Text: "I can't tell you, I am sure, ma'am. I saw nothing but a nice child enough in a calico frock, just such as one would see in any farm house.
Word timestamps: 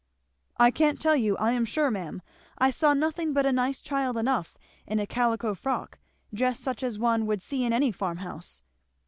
"I 0.57 0.71
can't 0.71 0.99
tell 0.99 1.15
you, 1.15 1.37
I 1.37 1.51
am 1.51 1.63
sure, 1.63 1.91
ma'am. 1.91 2.23
I 2.57 2.71
saw 2.71 2.95
nothing 2.95 3.33
but 3.33 3.45
a 3.45 3.51
nice 3.51 3.83
child 3.83 4.17
enough 4.17 4.57
in 4.87 4.99
a 4.99 5.05
calico 5.05 5.53
frock, 5.53 5.99
just 6.33 6.63
such 6.63 6.81
as 6.81 6.97
one 6.97 7.27
would 7.27 7.43
see 7.43 7.63
in 7.63 7.71
any 7.71 7.91
farm 7.91 8.17
house. 8.17 8.63